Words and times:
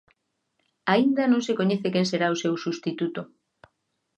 Aínda 0.93 1.23
non 1.31 1.41
se 1.47 1.57
coñece 1.59 1.87
quen 1.93 2.05
será 2.11 2.27
o 2.35 2.39
seu 2.43 2.53
substituto. 2.63 3.21